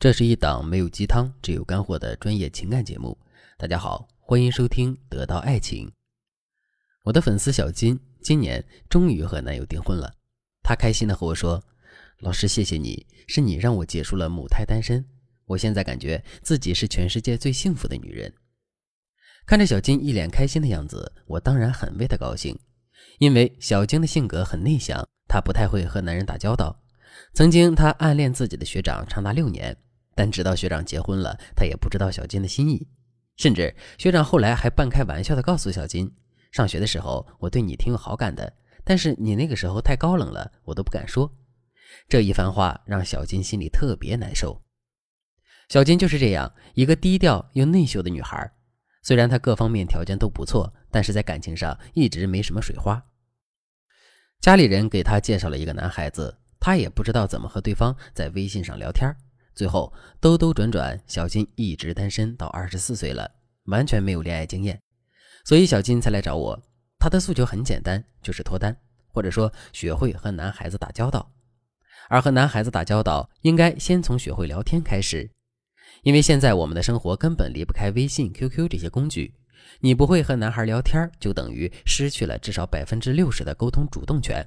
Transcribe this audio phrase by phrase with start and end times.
[0.00, 3.18] 这是一档没有鸡汤，只有干货的专业情感节目。
[3.58, 5.88] 大家好，欢迎收听《得到爱情》。
[7.04, 10.10] 我的粉丝小金今年终于和男友订婚了，
[10.62, 11.62] 她开心的和我说
[12.20, 15.04] ：“老师，谢谢你，是你让我结束了母胎单身，
[15.44, 18.32] 我现在感觉自己是全世界最幸福的女人。”
[19.44, 22.58] 看着小金一脸开心的样子，我当然很为她高兴，
[23.18, 26.74] 因为小金的性格很内向，她不太会和男人打交道。
[27.34, 29.76] 曾经她暗恋自己的学长长达六年。
[30.20, 32.86] 但直到学长结婚了，他也不知道小金的心意。
[33.38, 36.14] 甚至学长后来还半开玩笑地告诉小金
[36.52, 38.52] ：“上学的时候我对你挺有好感的，
[38.84, 41.34] 但是你那个时候太高冷了，我都不敢说。”
[42.06, 44.60] 这一番话让小金心里特别难受。
[45.70, 48.52] 小金就是这样一个低调又内秀的女孩，
[49.02, 53.02] 虽然她各方面条件都不错，但是在感情上一直没什么水花。
[54.42, 59.10] 家里人给她介绍了一个男孩子，她也不知道怎么和对方在微信上聊天。
[59.54, 63.30] 最后兜兜转转，小金一直单身到二十四岁了，
[63.64, 64.80] 完全没有恋爱经验，
[65.44, 66.62] 所以小金才来找我。
[66.98, 68.76] 他的诉求很简单，就是脱单，
[69.08, 71.30] 或者说学会和男孩子打交道。
[72.08, 75.30] 而和男孩子打交道，应该先从学会聊天开始，
[76.02, 79.34] 因为现在我们的生活根本离不开微信、QQ 这些工具。
[79.80, 84.46] 你不会和男孩聊天，就等于失去了至少百分之六十的沟通主动权。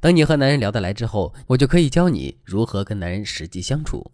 [0.00, 4.10] 等你和男人聊得来之后，我就可以教你如何跟男人实际相处。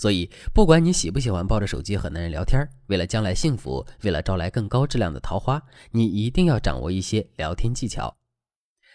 [0.00, 8.16] 所以，不管你喜不喜欢抱着手机和男人聊天，为了将来幸福，为了招来更高质量的桃花，你一定要掌握一些聊天技巧。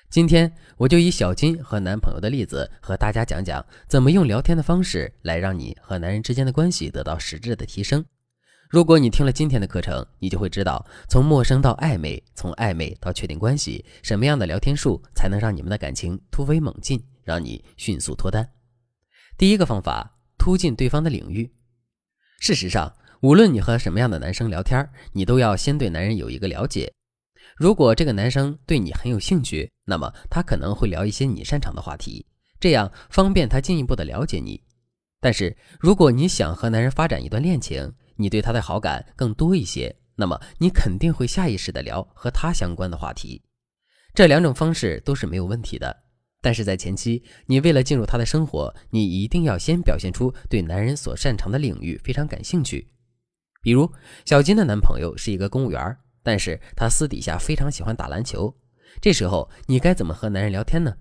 [0.10, 8.04] 今天，我就以小金和男朋友的例子，和大家讲讲怎么用聊天的方式来让你和男人之间的关系得到实质的提升。
[8.68, 18.50] 如果你听了今天的课程，你就会知道，从陌生到暧昧，从暧昧到确定关系，什么样的聊天术才能让你们的感情突飞猛进，让你迅速脱单。
[19.38, 20.15] 第一个方法。
[20.46, 21.52] 突进对方的领域。
[22.40, 26.94] 事实上，无论你和什么样的男生聊天，你都要先对男人有一个了解。
[27.58, 32.28] 如果这个男生对你很有兴趣，那么他可能会聊一些你擅长的话题，
[32.60, 34.62] 这样方便他进一步的了解你。
[35.20, 43.42] 但是，如果你想和男人发展一段恋情，你对他的好感更多一些，那么你肯定会下意识的聊和他相关的话题。
[44.14, 46.04] 这两种方式都是没有问题的。
[46.46, 52.88] 但是在前期，你为了进入他的生活，你一定要先表现出对男人所擅长的领域非常感兴趣。
[53.64, 53.92] 比如，
[54.26, 58.56] 小金的男朋友是一个公务员，但是他私底下非常喜欢打篮球。
[59.02, 60.98] 这时候，你该怎么和男人聊天呢？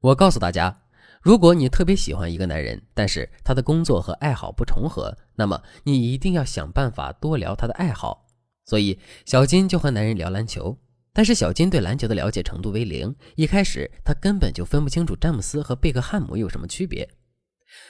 [0.00, 0.82] 我告诉大家，
[1.20, 8.28] 如果你特别喜欢一个男人，但是他的工作和爱好不重合，那么你一定要想办法多聊他的爱好。
[8.64, 10.78] 所以，小金就和男人聊篮球。
[11.14, 17.08] 但是小金对篮球的了解程度为零，一开始他根本就分不清楚詹姆斯和贝克汉姆有什么区别。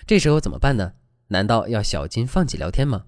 [0.06, 0.92] 这时候怎么办呢？
[1.28, 3.06] 难道要小金放弃聊天吗？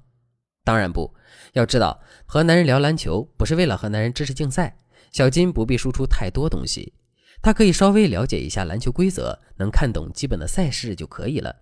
[0.64, 1.14] 当然不
[1.52, 4.78] 要知道，和男人聊篮球不是为了和男人知识竞赛。
[5.12, 6.94] 小金不必输出太多东西，
[7.40, 11.54] 他可以稍微了解一下篮球规则，能看懂基本的赛事就可以了。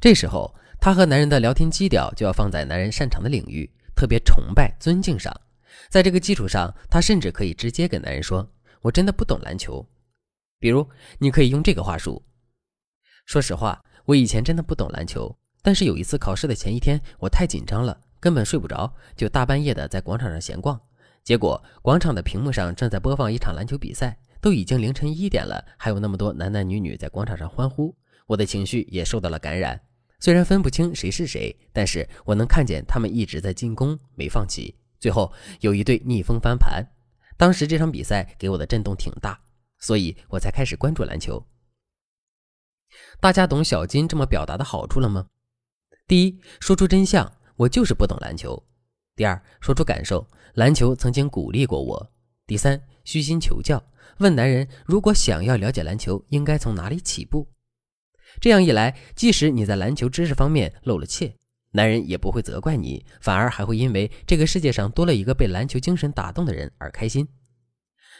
[0.00, 5.32] 这时候他和男人的聊天基调就要放在男人擅长的领域，特别崇拜、尊敬上。
[5.88, 8.48] 在这个基础上，他甚至可以直接跟男人说
[8.82, 9.86] ：“我真的不懂篮球。”
[10.58, 10.88] 比如，
[11.18, 12.22] 你可以用这个话术
[13.26, 20.80] ：“说实话，我以前真的不懂篮球，但是有一次考试的前一天，我太紧张了，根本睡不着，就大半夜的在广场上闲逛。
[21.24, 27.94] 结果，广场的屏幕上正在播放一场篮球比赛，都已经凌晨一点了，还有那么多男男女女在广场上欢呼，
[28.26, 29.80] 我的情绪也受到了感染。
[30.18, 36.86] 虽然分不清谁是谁，但是我能看见他们一直在进攻，没放弃。”最后有一对逆风翻盘，
[37.36, 39.36] 当时这场比赛给我的震动挺大，
[39.80, 41.44] 所以我才开始关注篮球。
[43.18, 45.26] 大家懂小金这么表达的好处了吗？
[46.06, 48.62] 第一，说出真相，我就是不懂篮球；
[49.16, 50.24] 第二，说出感受，
[50.54, 52.12] 篮球曾经鼓励过我；
[52.46, 53.82] 第三，虚心求教，
[54.18, 57.50] 问男人如果想要了解篮球，应该从哪里起步。
[58.40, 61.36] 这样一来，即使你在篮球知识方面露了怯。
[61.72, 67.26] 男人也不会责怪你，反而还会因为这个世界上多了一个被篮球精神打动的人而开心。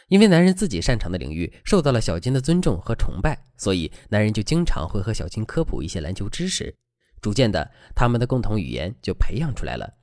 [0.09, 6.75] 因为男人自己擅长的领域受到了小金的尊重和崇拜，所以男人就经常会和小金科普一些篮球知识。
[7.21, 9.93] 逐渐的，他们的共同语言就培养出来了。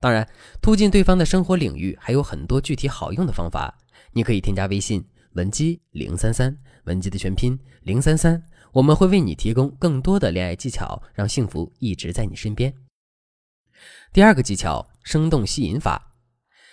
[0.00, 0.26] 当然，
[0.60, 3.78] 突进对方的生活领域还有很多具体好用的方法。
[4.12, 5.04] 你可以添加微信
[5.34, 8.42] 文姬零三三，文姬的全拼零三三。
[8.72, 12.72] 我们会为你提供更多的恋爱技巧，让幸福一直在你身边。
[14.12, 16.14] 第二个技巧，生动吸引法，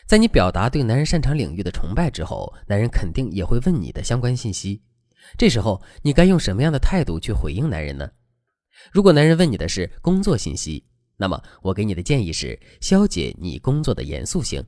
[0.05, 4.83] 在你表达对男人擅长领域的崇拜之后，男人肯定也会问你的相关信息。
[5.37, 8.11] 这时候，你该用什么样的态度去回应男人呢？
[8.91, 10.85] 如果男人问你的是工作信息，
[11.17, 14.63] 那么我给你的建议是消解你工作的严肃性，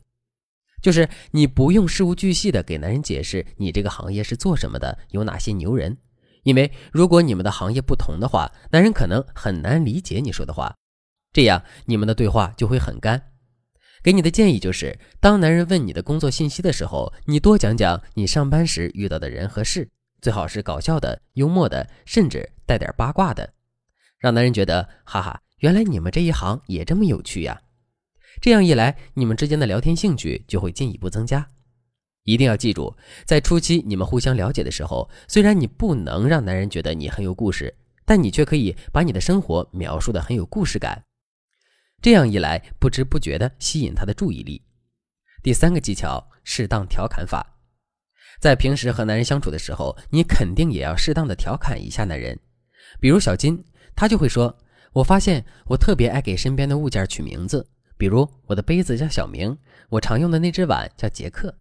[0.82, 5.98] 就是你不用事无巨细的给男人解释你这个行业是做什么的，有哪些牛人，
[6.44, 10.76] 因为如果你们的行业不同的话，男人可能很难理解你说的话，
[11.32, 13.32] 这样你们的对话就会很干。
[14.02, 19.90] 给你的建议就是，当男人问你的工作信息的时候，你多讲讲你上班时遇到的人和事，
[20.22, 23.54] 最好是搞笑的、幽默的，甚至带点八卦的。
[24.18, 27.62] 让男人觉得，哈哈，原来你们这一行也这么有趣呀！
[28.42, 31.48] 这样一来，你们之间的聊天兴趣就会进一步增加。
[32.24, 32.96] 一定要记住，
[33.26, 37.76] 在初期你们互相了解的时候，虽然你不能让男人觉得你很有故事，
[38.06, 41.04] 但你却可以把你的生活描述的很有故事感。
[42.02, 44.62] 这样一来，不知不觉的吸引他的注意力。
[45.42, 47.58] 第三个技巧，适当调侃法。
[48.40, 52.40] 在平时和男人相处的时候，你肯定也要适当的调侃一下男人，
[53.00, 53.64] 比如小金。
[53.96, 54.58] 他就会说
[54.94, 57.68] ：“我发现我特别爱给身边的物件取名字，
[57.98, 59.58] 比如我的杯子叫小明，
[59.90, 61.54] 我常用的那只碗叫杰克。”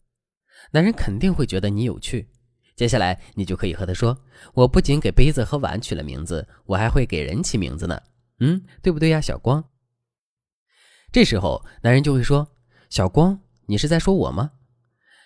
[0.72, 2.28] 男人肯定会觉得你有趣。
[2.76, 4.16] 接下来你就可以和他说
[4.54, 8.00] ：“我不仅给杯子和碗取了名字，我还会给人起名字呢。”
[8.40, 9.64] 嗯，对不对呀，小光？
[11.10, 12.48] 这时候男人就会说
[12.88, 14.52] ：“小光，你是在说我吗？”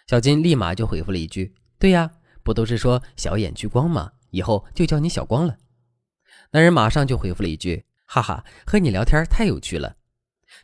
[0.08, 2.10] 小金立马就回复了一句：“对呀，
[2.42, 4.12] 不都是说小眼聚光吗？
[4.30, 5.58] 以后就叫你小光了。”
[6.52, 9.96] 男人马上就回复了一句：“哈哈，和你聊天太有趣了。”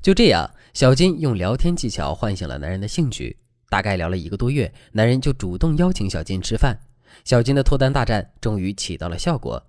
[0.01, 3.39] 就这样，小金用聊天技巧唤醒了男人的兴趣。
[3.69, 6.79] 大概聊了一个多月，男人就主动邀请小金吃饭。
[7.25, 9.63] 小金的脱单大战终于起到了效果。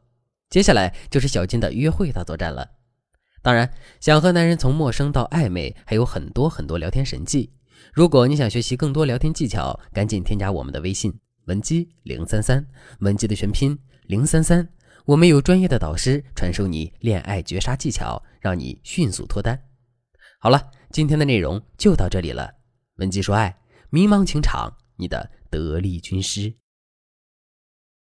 [0.49, 2.67] 接下来就是小金的约会大作战了。
[3.41, 7.51] 当然，想和男人从陌生到暧昧，还有很多很多聊天神技。
[7.93, 12.65] 如果你想学习更多聊天技巧，赶紧添加我们的微信文姬零三三，
[12.99, 14.67] 文姬的全拼零三三。
[15.05, 19.59] 我们有专业的导师传授你恋爱绝杀技巧，让你迅速脱单。
[20.39, 22.51] 好了，今天的内容就到这里了。
[22.97, 23.55] 文姬说爱，
[23.91, 26.55] 迷茫情场，你的得力军师。